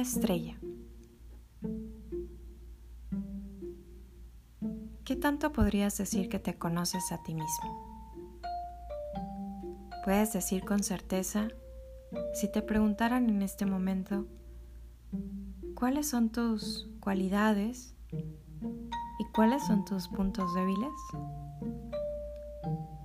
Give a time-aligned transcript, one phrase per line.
[0.00, 0.58] estrella.
[5.04, 7.88] ¿Qué tanto podrías decir que te conoces a ti mismo?
[10.04, 11.48] Puedes decir con certeza,
[12.34, 14.26] si te preguntaran en este momento,
[15.74, 20.92] ¿cuáles son tus cualidades y cuáles son tus puntos débiles?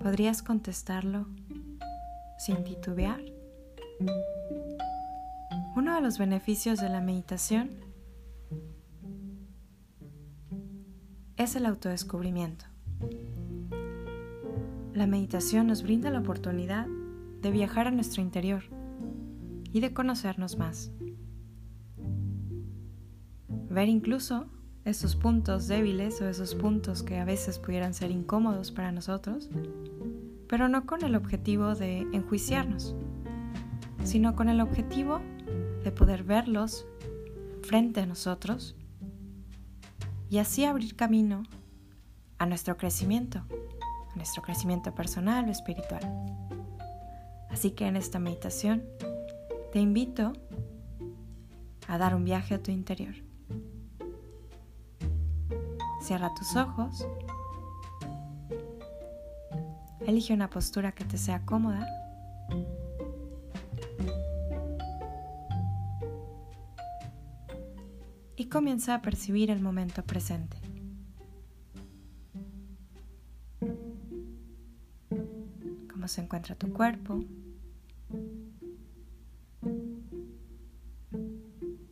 [0.00, 1.26] ¿Podrías contestarlo
[2.38, 3.20] sin titubear?
[5.76, 7.68] Uno de los beneficios de la meditación
[11.36, 12.64] es el autodescubrimiento.
[14.94, 16.86] La meditación nos brinda la oportunidad
[17.42, 18.62] de viajar a nuestro interior
[19.70, 20.92] y de conocernos más.
[23.68, 24.46] Ver incluso
[24.86, 29.50] esos puntos débiles o esos puntos que a veces pudieran ser incómodos para nosotros,
[30.48, 32.96] pero no con el objetivo de enjuiciarnos,
[34.04, 35.35] sino con el objetivo de
[35.92, 36.86] poder verlos
[37.62, 38.74] frente a nosotros
[40.28, 41.42] y así abrir camino
[42.38, 43.38] a nuestro crecimiento,
[44.12, 46.02] a nuestro crecimiento personal o espiritual.
[47.50, 48.84] Así que en esta meditación
[49.72, 50.32] te invito
[51.88, 53.14] a dar un viaje a tu interior.
[56.00, 57.06] Cierra tus ojos.
[60.00, 61.86] Elige una postura que te sea cómoda.
[68.36, 70.58] Y comienza a percibir el momento presente.
[75.90, 77.24] Cómo se encuentra tu cuerpo.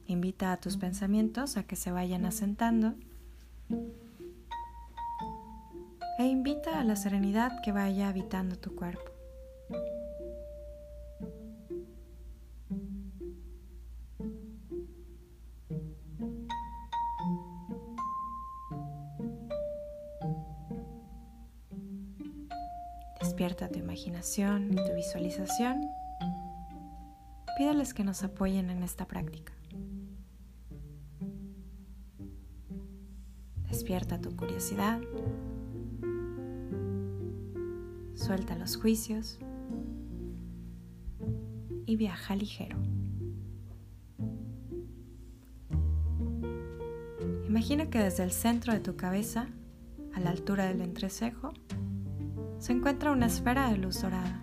[0.06, 2.94] Invita a tus pensamientos a que se vayan asentando
[6.18, 9.13] e invita a la serenidad que vaya habitando tu cuerpo.
[23.24, 25.80] Despierta tu imaginación y tu visualización.
[27.56, 29.54] Pídeles que nos apoyen en esta práctica.
[33.66, 35.00] Despierta tu curiosidad.
[38.14, 39.38] Suelta los juicios
[41.86, 42.76] y viaja ligero.
[47.46, 49.48] Imagina que desde el centro de tu cabeza,
[50.12, 51.53] a la altura del entrecejo,
[52.64, 54.40] se encuentra una esfera de luz dorada.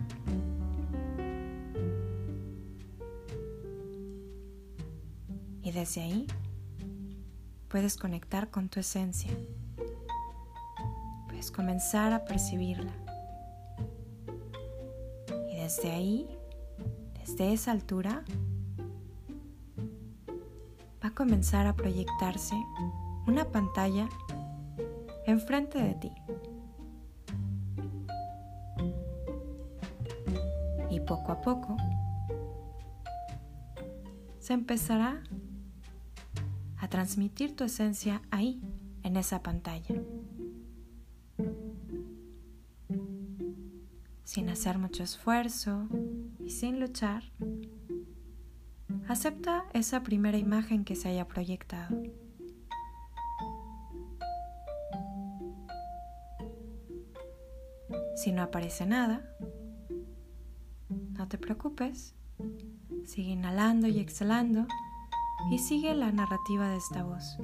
[5.60, 6.28] Y desde ahí
[7.66, 9.32] puedes conectar con tu esencia.
[11.26, 12.92] Puedes comenzar a percibirla.
[15.50, 16.28] Y desde ahí,
[17.18, 18.22] desde esa altura,
[21.02, 22.54] va a comenzar a proyectarse
[23.26, 24.08] una pantalla
[25.26, 26.21] enfrente de ti.
[31.04, 31.76] Poco a poco
[34.42, 35.22] se empezará
[36.78, 38.60] a transmitir tu esencia ahí,
[39.04, 39.94] en esa pantalla.
[44.24, 45.86] Sin hacer mucho esfuerzo
[46.40, 47.22] y sin luchar,
[49.06, 51.96] acepta esa primera imagen que se haya proyectado.
[58.16, 59.22] Si no aparece nada,
[61.32, 62.14] te preocupes.
[63.06, 64.66] Sigue inhalando y exhalando
[65.50, 67.38] y sigue la narrativa de esta voz.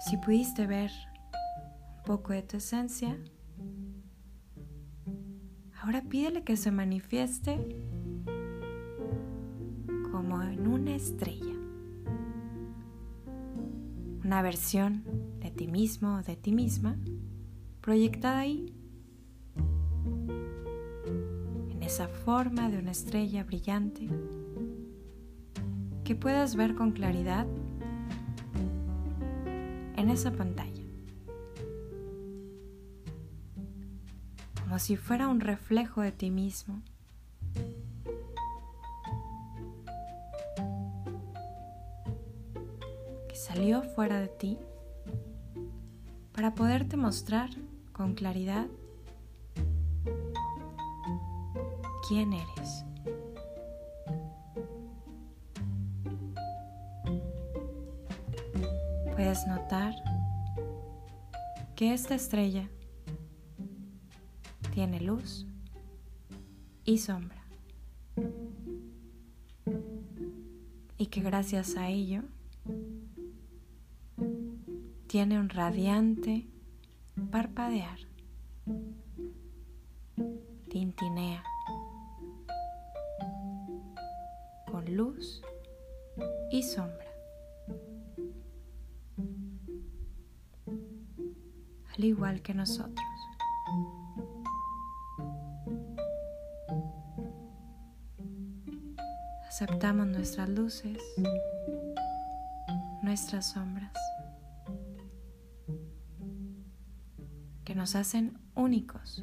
[0.00, 0.90] Si pudiste ver
[1.98, 3.16] un poco de tu esencia,
[5.80, 7.76] ahora pídele que se manifieste
[10.10, 11.54] como en una estrella,
[14.24, 15.27] una versión
[15.58, 16.96] ti mismo o de ti misma
[17.80, 18.72] proyectada ahí,
[21.72, 24.08] en esa forma de una estrella brillante
[26.04, 27.44] que puedas ver con claridad
[29.96, 30.84] en esa pantalla,
[34.62, 36.82] como si fuera un reflejo de ti mismo.
[43.28, 44.58] que salió fuera de ti
[46.38, 47.50] para poderte mostrar
[47.92, 48.68] con claridad
[52.06, 52.84] quién eres.
[59.16, 59.92] Puedes notar
[61.74, 62.70] que esta estrella
[64.72, 65.44] tiene luz
[66.84, 67.42] y sombra.
[70.98, 72.22] Y que gracias a ello
[75.08, 76.46] tiene un radiante
[77.30, 77.98] parpadear.
[80.68, 81.42] Tintinea
[84.70, 85.42] con luz
[86.52, 87.08] y sombra.
[91.96, 93.06] Al igual que nosotros.
[99.48, 100.98] Aceptamos nuestras luces,
[103.02, 103.92] nuestras sombras,
[107.78, 109.22] nos hacen únicos.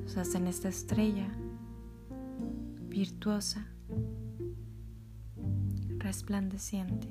[0.00, 1.28] Nos hacen esta estrella
[2.88, 3.66] virtuosa,
[5.98, 7.08] resplandeciente.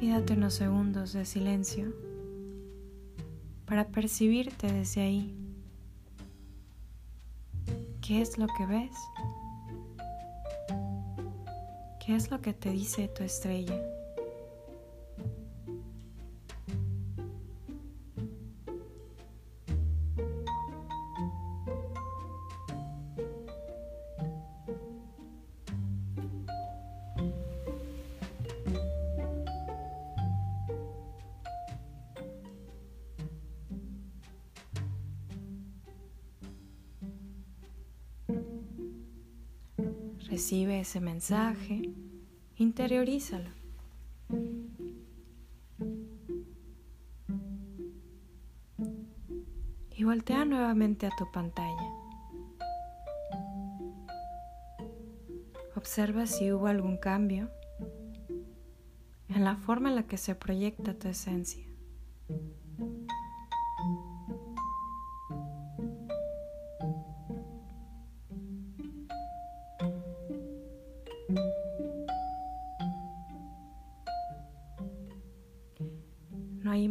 [0.00, 2.07] Y date unos segundos de silencio
[3.68, 5.36] para percibirte desde ahí.
[8.00, 8.96] ¿Qué es lo que ves?
[12.04, 13.78] ¿Qué es lo que te dice tu estrella?
[40.30, 41.90] Recibe ese mensaje,
[42.56, 43.48] interiorízalo.
[49.96, 51.88] Y voltea nuevamente a tu pantalla.
[55.74, 57.50] Observa si hubo algún cambio
[59.28, 61.64] en la forma en la que se proyecta tu esencia.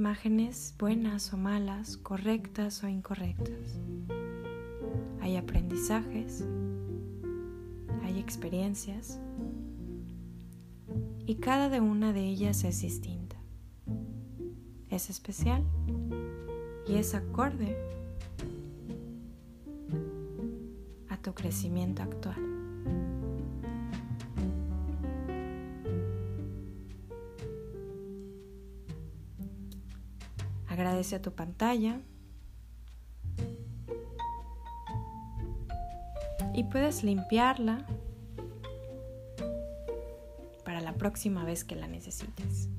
[0.07, 3.77] Imágenes buenas o malas, correctas o incorrectas.
[5.19, 6.45] Hay aprendizajes,
[8.03, 9.19] hay experiencias
[11.25, 13.35] y cada de una de ellas es distinta.
[14.89, 15.65] Es especial
[16.87, 17.75] y es acorde
[21.09, 22.46] a tu crecimiento actual.
[30.77, 31.99] Agradece a tu pantalla.
[36.53, 37.83] Y puedes limpiarla
[40.63, 42.69] para la próxima vez que la necesites.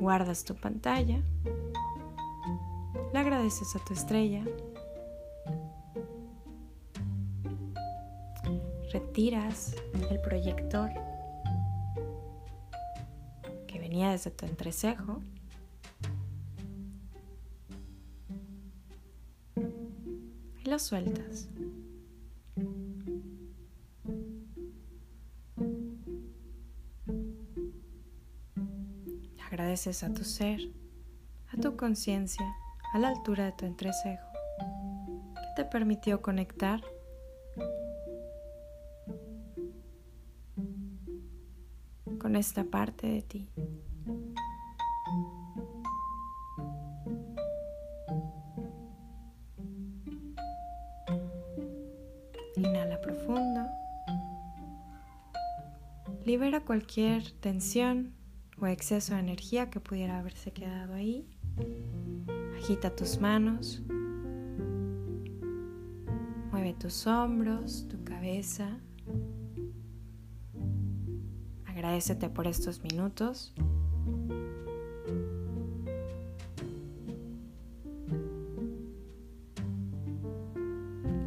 [0.00, 1.22] Guardas tu pantalla.
[3.12, 4.42] Le agradeces a tu estrella.
[8.92, 9.76] Retiras
[10.10, 10.90] el proyector
[13.68, 15.20] que venía desde tu entrecejo
[20.82, 21.48] sueltas.
[29.46, 30.60] Agradeces a tu ser,
[31.52, 32.44] a tu conciencia,
[32.92, 34.26] a la altura de tu entrecejo,
[35.34, 36.82] que te permitió conectar
[42.18, 43.50] con esta parte de ti.
[56.60, 58.14] Cualquier tensión
[58.58, 61.28] o exceso de energía que pudiera haberse quedado ahí.
[62.56, 63.82] Agita tus manos.
[66.50, 68.78] Mueve tus hombros, tu cabeza.
[71.66, 73.52] Agradecete por estos minutos.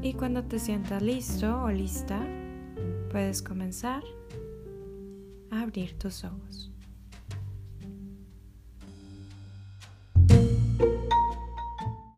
[0.02, 2.26] Y cuando te sientas listo o lista,
[3.12, 4.02] puedes comenzar
[5.62, 6.72] abrir tus ojos.